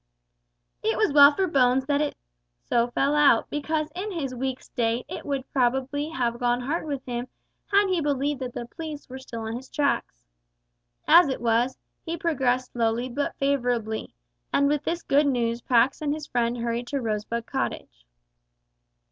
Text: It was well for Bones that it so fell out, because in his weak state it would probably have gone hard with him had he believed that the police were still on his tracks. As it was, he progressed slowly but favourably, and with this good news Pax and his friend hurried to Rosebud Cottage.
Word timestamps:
It 0.81 0.97
was 0.97 1.13
well 1.13 1.31
for 1.31 1.45
Bones 1.45 1.85
that 1.85 2.01
it 2.01 2.15
so 2.65 2.87
fell 2.89 3.13
out, 3.13 3.47
because 3.51 3.91
in 3.93 4.11
his 4.11 4.33
weak 4.33 4.59
state 4.63 5.05
it 5.07 5.27
would 5.27 5.47
probably 5.53 6.09
have 6.09 6.39
gone 6.39 6.61
hard 6.61 6.85
with 6.87 7.05
him 7.05 7.27
had 7.67 7.87
he 7.87 8.01
believed 8.01 8.39
that 8.39 8.53
the 8.55 8.65
police 8.65 9.07
were 9.07 9.19
still 9.19 9.41
on 9.41 9.55
his 9.55 9.69
tracks. 9.69 10.25
As 11.07 11.27
it 11.27 11.39
was, 11.39 11.77
he 12.03 12.17
progressed 12.17 12.71
slowly 12.71 13.09
but 13.09 13.35
favourably, 13.37 14.15
and 14.51 14.67
with 14.67 14.83
this 14.85 15.03
good 15.03 15.27
news 15.27 15.61
Pax 15.61 16.01
and 16.01 16.15
his 16.15 16.25
friend 16.25 16.57
hurried 16.57 16.87
to 16.87 16.99
Rosebud 16.99 17.45
Cottage. 17.45 18.07